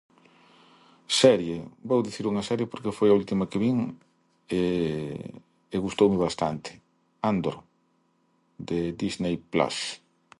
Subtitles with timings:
[1.21, 1.57] Serie?
[1.89, 3.77] Vou dicir unha serie porque foi a última que vin
[5.75, 6.71] e gustoume bastante.
[7.29, 7.57] Andor,
[8.67, 9.77] de Disney Plus.